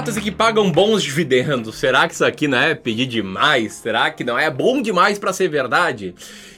[0.00, 1.76] baratas e que pagam bons dividendos.
[1.76, 3.74] Será que isso aqui não é pedir demais?
[3.74, 6.14] Será que não é bom demais para ser verdade?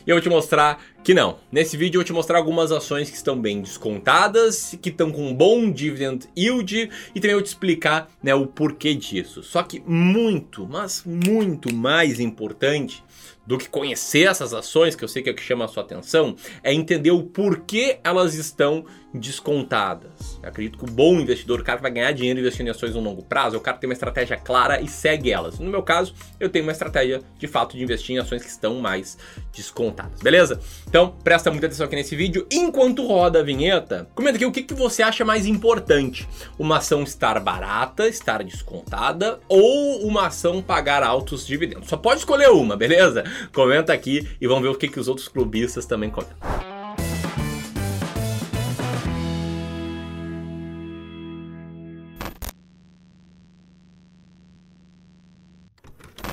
[0.06, 1.38] E eu vou te mostrar que não.
[1.50, 5.26] Nesse vídeo eu vou te mostrar algumas ações que estão bem descontadas, que estão com
[5.26, 9.42] um bom dividend yield e também vou te explicar né, o porquê disso.
[9.42, 13.02] Só que muito, mas muito mais importante
[13.44, 15.82] do que conhecer essas ações, que eu sei que é o que chama a sua
[15.82, 18.84] atenção, é entender o porquê elas estão
[19.14, 20.38] descontadas.
[20.42, 22.94] Eu acredito que o bom investidor, o cara que vai ganhar dinheiro investindo em ações
[22.94, 25.58] no longo prazo, é o cara que tem uma estratégia clara e segue elas.
[25.58, 28.76] No meu caso, eu tenho uma estratégia de fato de investir em ações que estão
[28.76, 29.18] mais
[29.54, 30.60] descontadas, beleza?
[30.88, 32.46] Então, presta muita atenção aqui nesse vídeo.
[32.50, 37.02] Enquanto roda a vinheta, comenta aqui o que, que você acha mais importante: uma ação
[37.02, 41.88] estar barata, estar descontada ou uma ação pagar altos dividendos.
[41.88, 43.24] Só pode escolher uma, beleza?
[43.52, 46.71] Comenta aqui e vamos ver o que, que os outros clubistas também comentam.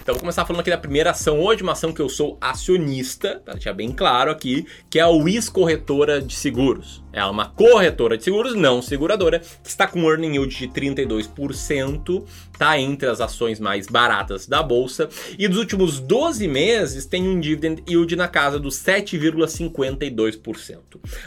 [0.09, 3.43] Então vou começar falando aqui da primeira ação hoje, uma ação que eu sou acionista,
[3.45, 7.03] para deixar bem claro aqui, que é a WIS Corretora de Seguros.
[7.13, 12.25] É uma corretora de seguros, não seguradora, que está com um earning yield de 32%,
[12.57, 17.39] tá entre as ações mais baratas da bolsa, e dos últimos 12 meses tem um
[17.39, 20.79] dividend yield na casa dos 7,52%.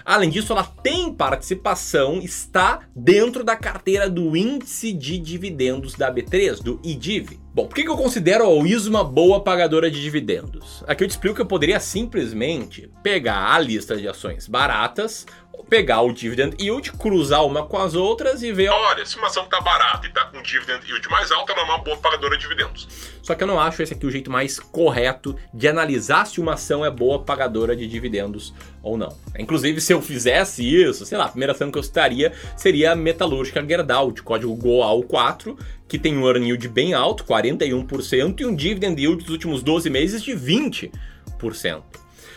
[0.04, 6.60] Além disso, ela tem participação, está dentro da carteira do índice de dividendos da B3,
[6.60, 7.41] do IDIV.
[7.54, 10.82] Bom, por que eu considero a WIS uma boa pagadora de dividendos?
[10.86, 15.26] Aqui eu te explico que eu poderia simplesmente pegar a lista de ações baratas,
[15.68, 18.68] pegar o dividend yield, cruzar uma com as outras e ver.
[18.68, 21.64] Olha, se uma ação tá barata e tá com dividend yield mais alto, ela é
[21.64, 22.88] uma boa pagadora de dividendos.
[23.22, 26.54] Só que eu não acho esse aqui o jeito mais correto de analisar se uma
[26.54, 29.16] ação é boa pagadora de dividendos ou não.
[29.38, 32.96] Inclusive, se eu fizesse isso, sei lá, a primeira ação que eu citaria seria a
[32.96, 38.54] metalúrgica Gerdau, de código GOAL4, que tem um earn yield bem alto, 41%, e um
[38.54, 40.90] dividend yield dos últimos 12 meses de 20%.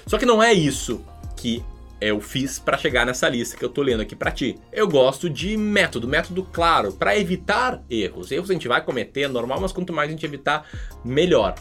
[0.05, 1.03] Só que não é isso
[1.35, 1.63] que
[1.99, 4.57] eu fiz para chegar nessa lista que eu tô lendo aqui para ti.
[4.71, 8.31] Eu gosto de método, método claro, para evitar erros.
[8.31, 10.67] Erros a gente vai cometer, é normal, mas quanto mais a gente evitar,
[11.03, 11.55] melhor.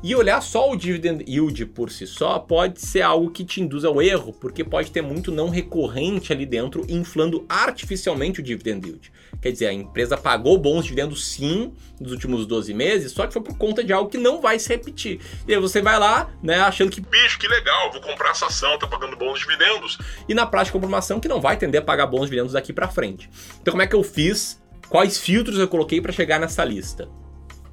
[0.00, 3.84] E olhar só o dividend yield por si só pode ser algo que te induz
[3.84, 9.12] ao erro, porque pode ter muito não recorrente ali dentro, inflando artificialmente o dividend yield.
[9.42, 13.42] Quer dizer, a empresa pagou bons dividendos sim nos últimos 12 meses, só que foi
[13.42, 15.20] por conta de algo que não vai se repetir.
[15.48, 18.78] E aí você vai lá, né, achando que, bicho, que legal, vou comprar essa ação,
[18.78, 19.98] tá pagando bons dividendos.
[20.28, 22.72] E na prática compra uma ação que não vai tender a pagar bons dividendos daqui
[22.72, 23.28] para frente.
[23.60, 24.62] Então como é que eu fiz?
[24.88, 27.08] Quais filtros eu coloquei para chegar nessa lista?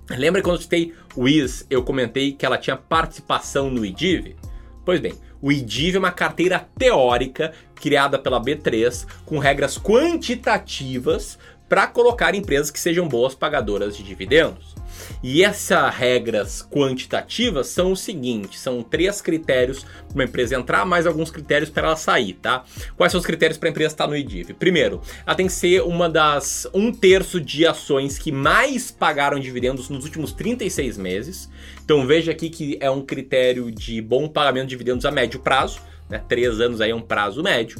[0.10, 4.36] Lembra quando eu citei IS, eu comentei que ela tinha participação no IDIV?
[4.84, 11.88] Pois bem, o IDIV é uma carteira teórica criada pela B3 com regras quantitativas para
[11.88, 14.75] colocar empresas que sejam boas pagadoras de dividendos.
[15.24, 21.08] E essas regras quantitativas são o seguinte: são três critérios para uma empresa entrar, mais
[21.08, 22.64] alguns critérios para ela sair, tá?
[22.96, 24.54] Quais são os critérios para a empresa estar no IDIV?
[24.54, 29.90] Primeiro, ela tem que ser uma das um terço de ações que mais pagaram dividendos
[29.90, 31.50] nos últimos 36 meses.
[31.84, 35.80] Então veja aqui que é um critério de bom pagamento de dividendos a médio prazo,
[36.10, 36.22] né?
[36.28, 37.80] Três anos aí é um prazo médio.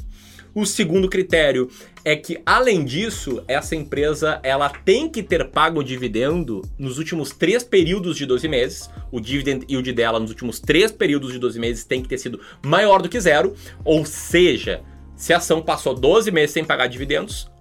[0.56, 1.70] O segundo critério
[2.06, 7.32] é que, além disso, essa empresa ela tem que ter pago o dividendo nos últimos
[7.32, 8.90] três períodos de 12 meses.
[9.12, 12.40] O dividend yield dela nos últimos três períodos de 12 meses tem que ter sido
[12.64, 13.54] maior do que zero.
[13.84, 14.82] Ou seja,
[15.14, 17.52] se a ação passou 12 meses sem pagar dividendos,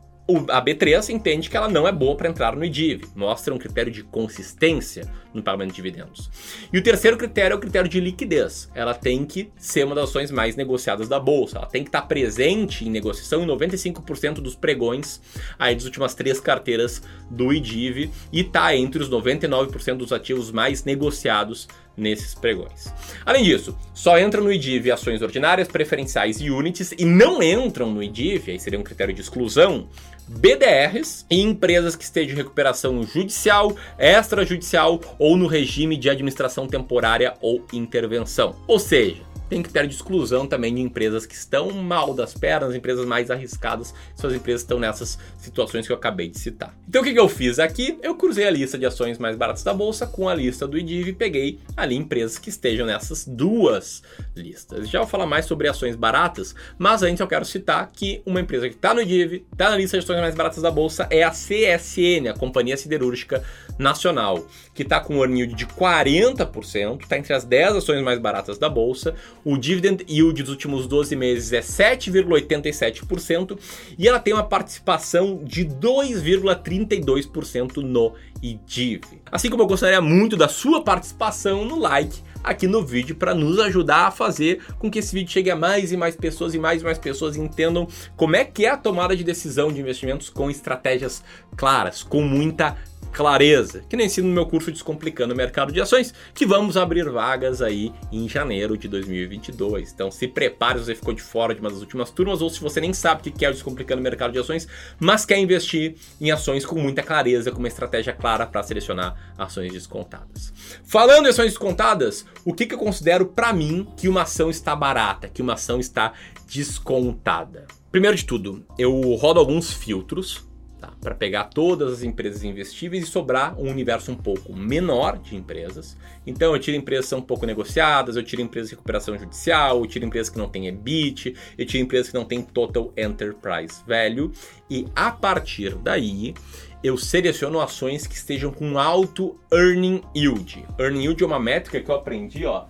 [0.48, 3.92] a B3 entende que ela não é boa para entrar no IDIV, mostra um critério
[3.92, 6.30] de consistência no pagamento de dividendos.
[6.72, 8.70] E o terceiro critério é o critério de liquidez.
[8.74, 12.02] Ela tem que ser uma das ações mais negociadas da bolsa, ela tem que estar
[12.02, 15.20] presente em negociação em 95% dos pregões
[15.58, 20.84] aí das últimas três carteiras do IDIV e está entre os 99% dos ativos mais
[20.84, 22.92] negociados nesses pregões.
[23.24, 28.02] Além disso, só entram no IDIV ações ordinárias, preferenciais e units e não entram no
[28.02, 29.88] IDIV, aí seria um critério de exclusão,
[30.26, 37.34] BDRs e empresas que estejam em recuperação judicial, extrajudicial ou no regime de administração temporária
[37.40, 38.56] ou intervenção.
[38.66, 39.22] Ou seja,
[39.54, 43.94] tem critério de exclusão também de empresas que estão mal das pernas, empresas mais arriscadas,
[44.16, 46.76] suas empresas estão nessas situações que eu acabei de citar.
[46.88, 47.96] Então o que, que eu fiz aqui?
[48.02, 51.10] Eu cruzei a lista de ações mais baratas da bolsa com a lista do IDIV
[51.10, 54.02] e peguei ali empresas que estejam nessas duas
[54.34, 54.88] listas.
[54.88, 58.68] Já vou falar mais sobre ações baratas, mas antes eu quero citar que uma empresa
[58.68, 61.30] que está no IDIV, está na lista de ações mais baratas da bolsa, é a
[61.30, 63.44] CSN, a Companhia Siderúrgica
[63.78, 68.18] Nacional, que está com um earn yield de 40%, está entre as 10 ações mais
[68.18, 69.14] baratas da bolsa.
[69.44, 73.58] O dividend yield dos últimos 12 meses é 7,87%
[73.98, 79.20] e ela tem uma participação de 2,32% no IDIV.
[79.30, 83.58] Assim como eu gostaria muito da sua participação no like aqui no vídeo para nos
[83.58, 86.82] ajudar a fazer com que esse vídeo chegue a mais e mais pessoas e mais
[86.82, 90.50] e mais pessoas entendam como é que é a tomada de decisão de investimentos com
[90.50, 91.24] estratégias
[91.56, 92.76] claras, com muita
[93.14, 97.08] clareza, que nem ensino no meu curso Descomplicando o Mercado de Ações, que vamos abrir
[97.08, 99.92] vagas aí em janeiro de 2022.
[99.92, 102.60] Então se prepare se você ficou de fora de uma das últimas turmas ou se
[102.60, 104.66] você nem sabe o que é o Descomplicando o Mercado de Ações,
[104.98, 109.72] mas quer investir em ações com muita clareza, com uma estratégia clara para selecionar ações
[109.72, 110.52] descontadas.
[110.84, 114.74] Falando em ações descontadas, o que, que eu considero para mim que uma ação está
[114.74, 116.12] barata, que uma ação está
[116.48, 117.66] descontada?
[117.92, 120.44] Primeiro de tudo, eu rodo alguns filtros
[120.86, 120.92] tá?
[121.00, 125.96] para pegar todas as empresas investíveis e sobrar um universo um pouco menor de empresas.
[126.26, 129.86] Então eu tiro empresas que são pouco negociadas, eu tiro empresas de recuperação judicial, eu
[129.86, 134.32] tiro empresas que não têm EBIT, eu tiro empresas que não têm Total Enterprise Value
[134.70, 136.34] e a partir daí
[136.82, 140.64] eu seleciono ações que estejam com alto earning yield.
[140.78, 142.66] Earning yield é uma métrica que eu aprendi, ó,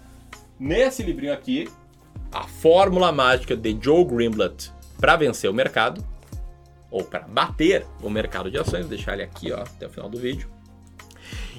[0.59, 1.69] nesse livrinho aqui,
[2.31, 6.05] a fórmula mágica de Joe Greenblatt para vencer o mercado
[6.95, 10.09] ou para bater o mercado de ações, vou deixar ele aqui ó, até o final
[10.09, 10.49] do vídeo.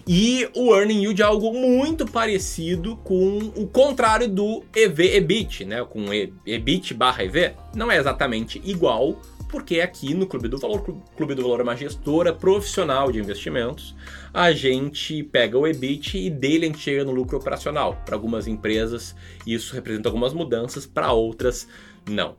[0.07, 5.83] E o earning yield é algo muito parecido com o contrário do EV/EBIT, né?
[5.83, 6.05] Com
[6.45, 10.81] EBIT barra EV, não é exatamente igual, porque aqui no Clube do Valor,
[11.15, 13.95] Clube do Valor é uma gestora profissional de investimentos,
[14.33, 18.01] a gente pega o EBIT e dele a gente chega no lucro operacional.
[18.05, 19.15] Para algumas empresas
[19.45, 21.67] isso representa algumas mudanças, para outras
[22.09, 22.35] não.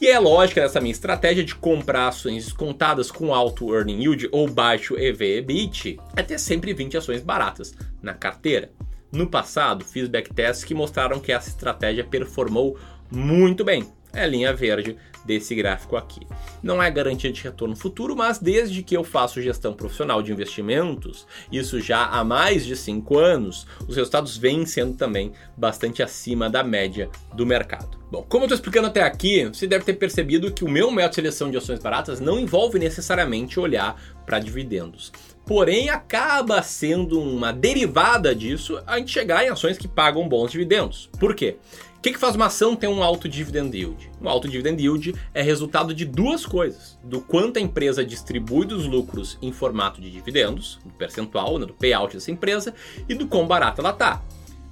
[0.00, 4.48] E é lógica dessa minha estratégia de comprar ações descontadas com alto earning yield ou
[4.48, 8.70] baixo EV/EBIT é ter sempre 20 ações baratas na carteira.
[9.10, 12.78] No passado, fiz backtests que mostraram que essa estratégia performou
[13.10, 13.86] muito bem.
[14.14, 16.26] É a linha verde desse gráfico aqui.
[16.62, 21.26] Não é garantia de retorno futuro, mas desde que eu faço gestão profissional de investimentos,
[21.50, 26.62] isso já há mais de 5 anos, os resultados vêm sendo também bastante acima da
[26.62, 28.02] média do mercado.
[28.10, 31.10] Bom, como eu estou explicando até aqui, você deve ter percebido que o meu método
[31.10, 35.10] de seleção de ações baratas não envolve necessariamente olhar para dividendos.
[35.46, 41.10] Porém, acaba sendo uma derivada disso a gente chegar em ações que pagam bons dividendos.
[41.18, 41.56] Por quê?
[42.02, 44.10] O que, que faz uma ação ter um alto dividend yield?
[44.20, 48.86] Um alto dividend yield é resultado de duas coisas: do quanto a empresa distribui dos
[48.86, 52.74] lucros em formato de dividendos, do percentual, né, do payout dessa empresa,
[53.08, 54.20] e do quão barata ela está.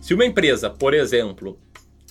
[0.00, 1.56] Se uma empresa, por exemplo,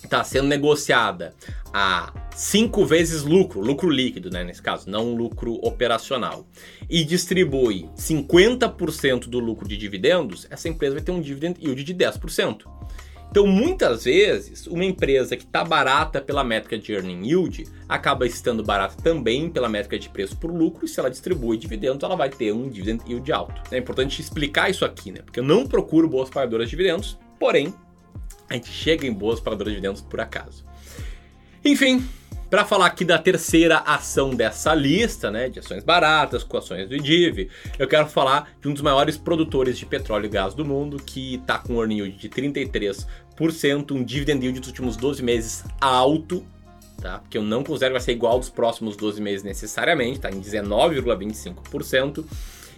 [0.02, 1.34] está sendo negociada
[1.70, 6.46] a cinco vezes lucro, lucro líquido, né, nesse caso, não lucro operacional,
[6.88, 11.94] e distribui 50% do lucro de dividendos, essa empresa vai ter um dividend yield de
[11.94, 12.62] 10%.
[13.30, 18.64] Então, muitas vezes, uma empresa que está barata pela métrica de earning yield acaba estando
[18.64, 22.28] barata também pela métrica de preço por lucro, e se ela distribui dividendos, ela vai
[22.28, 23.62] ter um dividend yield alto.
[23.70, 25.20] É importante explicar isso aqui, né?
[25.24, 27.72] Porque eu não procuro boas pagadoras de dividendos, porém,
[28.48, 30.64] a gente chega em boas pagadoras de dividendos por acaso.
[31.64, 32.04] Enfim,
[32.50, 36.96] para falar aqui da terceira ação dessa lista, né, de ações baratas, com ações do
[36.96, 37.48] IDIV,
[37.78, 41.36] eu quero falar de um dos maiores produtores de petróleo e gás do mundo, que
[41.36, 43.06] está com um earning yield de 33%,
[43.92, 46.44] um dividend yield dos últimos 12 meses alto,
[47.00, 47.20] tá?
[47.20, 50.40] Porque eu não considero que vai ser igual dos próximos 12 meses necessariamente, tá em
[50.40, 52.24] 19,25%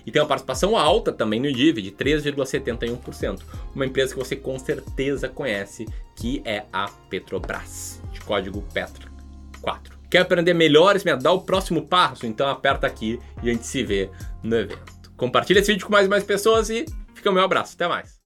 [0.04, 3.40] e tem uma participação alta também no IDIV, de 3,71%.
[3.74, 9.11] Uma empresa que você com certeza conhece, que é a Petrobras, de código PETRA.
[9.62, 9.98] 4.
[10.10, 12.26] Quer aprender melhor e dar o próximo passo?
[12.26, 14.10] Então aperta aqui e a gente se vê
[14.42, 14.92] no evento.
[15.16, 17.74] Compartilha esse vídeo com mais e mais pessoas e fica o meu abraço.
[17.74, 18.21] Até mais.